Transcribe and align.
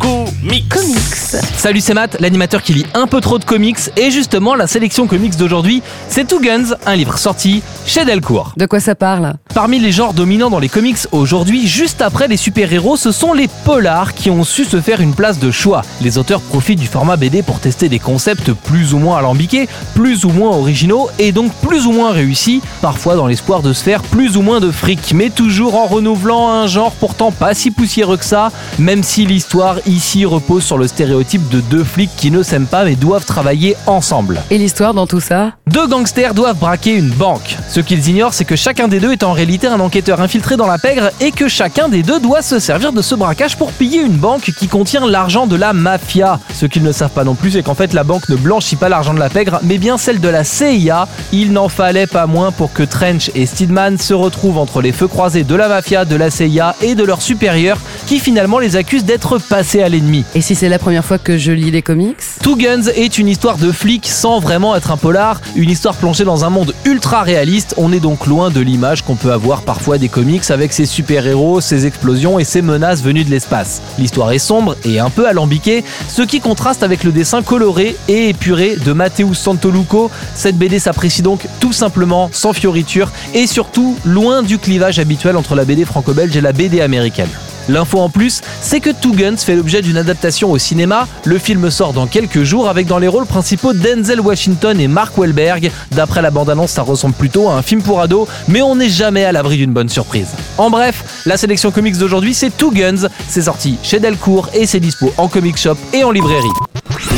Comics. 0.00 0.30
Comics. 0.70 1.44
Salut, 1.56 1.80
c'est 1.80 1.94
Matt, 1.94 2.16
l'animateur 2.20 2.62
qui 2.62 2.72
lit 2.72 2.86
un 2.94 3.06
peu 3.06 3.20
trop 3.20 3.38
de 3.38 3.44
comics. 3.44 3.78
Et 3.96 4.10
justement, 4.10 4.54
la 4.54 4.66
sélection 4.66 5.06
comics 5.06 5.36
d'aujourd'hui, 5.36 5.82
c'est 6.08 6.26
Two 6.26 6.40
Guns, 6.40 6.74
un 6.86 6.96
livre 6.96 7.18
sorti 7.18 7.62
chez 7.84 8.04
Delcourt. 8.04 8.52
De 8.56 8.66
quoi 8.66 8.80
ça 8.80 8.94
parle 8.94 9.34
Parmi 9.54 9.78
les 9.78 9.92
genres 9.92 10.14
dominants 10.14 10.48
dans 10.48 10.58
les 10.58 10.68
comics 10.68 10.98
aujourd'hui, 11.12 11.66
juste 11.66 12.00
après 12.00 12.28
les 12.28 12.36
super-héros, 12.36 12.96
ce 12.96 13.12
sont 13.12 13.32
les 13.32 13.48
polars 13.64 14.14
qui 14.14 14.30
ont 14.30 14.44
su 14.44 14.64
se 14.64 14.80
faire 14.80 15.00
une 15.00 15.14
place 15.14 15.38
de 15.38 15.50
choix. 15.50 15.82
Les 16.00 16.16
auteurs 16.16 16.40
profitent 16.40 16.78
du 16.78 16.86
format 16.86 17.16
BD 17.16 17.42
pour 17.42 17.60
tester 17.60 17.88
des 17.88 17.98
concepts 17.98 18.52
plus 18.52 18.94
ou 18.94 18.98
moins 18.98 19.18
alambiqués, 19.18 19.68
plus 19.94 20.24
ou 20.24 20.30
moins 20.30 20.56
originaux 20.56 21.10
et 21.18 21.32
donc 21.32 21.52
plus 21.54 21.86
ou 21.86 21.92
moins 21.92 22.12
réussis, 22.12 22.62
parfois 22.80 23.16
dans 23.16 23.26
l'espoir 23.26 23.60
de 23.60 23.72
se 23.72 23.82
faire 23.82 24.02
plus 24.02 24.36
ou 24.36 24.42
moins 24.42 24.60
de 24.60 24.70
fric, 24.70 25.12
mais 25.14 25.30
toujours 25.30 25.74
en 25.74 25.86
renouvelant 25.86 26.48
un 26.48 26.66
genre 26.66 26.92
pourtant 26.92 27.32
pas 27.32 27.54
si 27.54 27.70
poussiéreux 27.70 28.16
que 28.16 28.24
ça, 28.24 28.52
même 28.78 29.02
si 29.02 29.26
l'histoire 29.26 29.76
ici 29.90 30.24
repose 30.24 30.64
sur 30.64 30.78
le 30.78 30.86
stéréotype 30.86 31.48
de 31.48 31.60
deux 31.60 31.84
flics 31.84 32.10
qui 32.16 32.30
ne 32.30 32.42
s'aiment 32.42 32.66
pas 32.66 32.84
mais 32.84 32.96
doivent 32.96 33.24
travailler 33.24 33.76
ensemble. 33.86 34.40
Et 34.50 34.58
l'histoire 34.58 34.94
dans 34.94 35.06
tout 35.06 35.20
ça 35.20 35.52
Deux 35.66 35.86
gangsters 35.86 36.34
doivent 36.34 36.58
braquer 36.58 36.94
une 36.94 37.10
banque. 37.10 37.56
Ce 37.68 37.80
qu'ils 37.80 38.08
ignorent, 38.08 38.34
c'est 38.34 38.44
que 38.44 38.56
chacun 38.56 38.88
des 38.88 39.00
deux 39.00 39.12
est 39.12 39.22
en 39.22 39.32
réalité 39.32 39.66
un 39.66 39.80
enquêteur 39.80 40.20
infiltré 40.20 40.56
dans 40.56 40.66
la 40.66 40.78
pègre 40.78 41.10
et 41.20 41.32
que 41.32 41.48
chacun 41.48 41.88
des 41.88 42.02
deux 42.02 42.20
doit 42.20 42.42
se 42.42 42.58
servir 42.58 42.92
de 42.92 43.02
ce 43.02 43.14
braquage 43.14 43.56
pour 43.56 43.72
piller 43.72 44.00
une 44.00 44.16
banque 44.16 44.52
qui 44.58 44.68
contient 44.68 45.06
l'argent 45.06 45.46
de 45.46 45.56
la 45.56 45.72
mafia. 45.72 46.38
Ce 46.54 46.66
qu'ils 46.66 46.82
ne 46.82 46.92
savent 46.92 47.10
pas 47.10 47.24
non 47.24 47.34
plus, 47.34 47.52
c'est 47.52 47.62
qu'en 47.62 47.74
fait 47.74 47.92
la 47.92 48.04
banque 48.04 48.28
ne 48.28 48.36
blanchit 48.36 48.76
pas 48.76 48.88
l'argent 48.88 49.14
de 49.14 49.18
la 49.18 49.28
pègre, 49.28 49.60
mais 49.62 49.78
bien 49.78 49.98
celle 49.98 50.20
de 50.20 50.28
la 50.28 50.44
CIA. 50.44 51.08
Il 51.32 51.52
n'en 51.52 51.68
fallait 51.68 52.06
pas 52.06 52.26
moins 52.26 52.52
pour 52.52 52.72
que 52.72 52.82
Trench 52.82 53.30
et 53.34 53.46
Steedman 53.46 53.98
se 53.98 54.14
retrouvent 54.14 54.58
entre 54.58 54.80
les 54.80 54.92
feux 54.92 55.08
croisés 55.08 55.44
de 55.44 55.54
la 55.54 55.68
mafia, 55.68 56.04
de 56.04 56.16
la 56.16 56.30
CIA 56.30 56.76
et 56.80 56.94
de 56.94 57.04
leurs 57.04 57.22
supérieurs, 57.22 57.78
qui 58.06 58.18
finalement 58.18 58.58
les 58.58 58.76
accusent 58.76 59.04
d'être 59.04 59.38
passés 59.38 59.79
à 59.82 59.88
l'ennemi. 59.88 60.24
Et 60.34 60.40
si 60.40 60.54
c'est 60.54 60.68
la 60.68 60.78
première 60.78 61.04
fois 61.04 61.18
que 61.18 61.38
je 61.38 61.52
lis 61.52 61.70
les 61.70 61.82
comics 61.82 62.16
Two 62.42 62.56
Guns 62.56 62.88
est 62.94 63.18
une 63.18 63.28
histoire 63.28 63.58
de 63.58 63.72
flic 63.72 64.06
sans 64.06 64.40
vraiment 64.40 64.76
être 64.76 64.90
un 64.90 64.96
polar, 64.96 65.40
une 65.56 65.70
histoire 65.70 65.94
plongée 65.94 66.24
dans 66.24 66.44
un 66.44 66.50
monde 66.50 66.74
ultra 66.84 67.22
réaliste. 67.22 67.74
On 67.76 67.92
est 67.92 68.00
donc 68.00 68.26
loin 68.26 68.50
de 68.50 68.60
l'image 68.60 69.02
qu'on 69.02 69.16
peut 69.16 69.32
avoir 69.32 69.62
parfois 69.62 69.98
des 69.98 70.08
comics 70.08 70.50
avec 70.50 70.72
ses 70.72 70.86
super-héros, 70.86 71.60
ses 71.60 71.86
explosions 71.86 72.38
et 72.38 72.44
ses 72.44 72.62
menaces 72.62 73.02
venues 73.02 73.24
de 73.24 73.30
l'espace. 73.30 73.82
L'histoire 73.98 74.32
est 74.32 74.38
sombre 74.38 74.76
et 74.84 74.98
un 74.98 75.10
peu 75.10 75.26
alambiquée, 75.26 75.84
ce 76.08 76.22
qui 76.22 76.40
contraste 76.40 76.82
avec 76.82 77.04
le 77.04 77.12
dessin 77.12 77.42
coloré 77.42 77.96
et 78.08 78.28
épuré 78.28 78.76
de 78.76 78.92
Matteo 78.92 79.34
Santoluco. 79.34 80.10
Cette 80.34 80.56
BD 80.56 80.78
s'apprécie 80.78 81.22
donc 81.22 81.46
tout 81.60 81.72
simplement 81.72 82.30
sans 82.32 82.52
fioriture 82.52 83.10
et 83.34 83.46
surtout 83.46 83.96
loin 84.04 84.42
du 84.42 84.58
clivage 84.58 84.98
habituel 84.98 85.36
entre 85.36 85.54
la 85.54 85.64
BD 85.64 85.84
franco-belge 85.84 86.36
et 86.36 86.40
la 86.40 86.52
BD 86.52 86.80
américaine. 86.80 87.28
L'info 87.68 87.98
en 87.98 88.08
plus, 88.08 88.40
c'est 88.62 88.80
que 88.80 88.90
Two 88.90 89.12
Guns 89.12 89.36
fait 89.36 89.56
l'objet 89.56 89.82
d'une 89.82 89.96
adaptation 89.96 90.50
au 90.50 90.58
cinéma. 90.58 91.06
Le 91.24 91.38
film 91.38 91.70
sort 91.70 91.92
dans 91.92 92.06
quelques 92.06 92.42
jours 92.42 92.68
avec 92.68 92.86
dans 92.86 92.98
les 92.98 93.08
rôles 93.08 93.26
principaux 93.26 93.72
Denzel 93.72 94.20
Washington 94.20 94.80
et 94.80 94.88
Mark 94.88 95.16
Wahlberg. 95.16 95.70
D'après 95.92 96.22
la 96.22 96.30
bande-annonce, 96.30 96.70
ça 96.70 96.82
ressemble 96.82 97.14
plutôt 97.14 97.48
à 97.48 97.54
un 97.54 97.62
film 97.62 97.82
pour 97.82 98.00
ados, 98.00 98.28
mais 98.48 98.62
on 98.62 98.76
n'est 98.76 98.88
jamais 98.88 99.24
à 99.24 99.32
l'abri 99.32 99.56
d'une 99.56 99.72
bonne 99.72 99.88
surprise. 99.88 100.28
En 100.58 100.70
bref, 100.70 101.22
la 101.26 101.36
sélection 101.36 101.70
comics 101.70 101.96
d'aujourd'hui, 101.96 102.34
c'est 102.34 102.56
Two 102.56 102.70
Guns. 102.70 103.08
C'est 103.28 103.42
sorti 103.42 103.78
chez 103.82 104.00
Delcourt 104.00 104.48
et 104.54 104.66
c'est 104.66 104.80
dispo 104.80 105.12
en 105.16 105.28
comic 105.28 105.56
shop 105.56 105.76
et 105.92 106.04
en 106.04 106.10
librairie. 106.10 106.48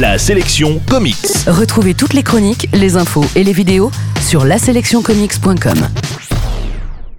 La 0.00 0.18
sélection 0.18 0.80
comics. 0.88 1.16
Retrouvez 1.46 1.94
toutes 1.94 2.14
les 2.14 2.22
chroniques, 2.22 2.68
les 2.72 2.96
infos 2.96 3.24
et 3.34 3.44
les 3.44 3.52
vidéos 3.52 3.90
sur 4.20 4.44
laselectioncomics.com. 4.44 5.88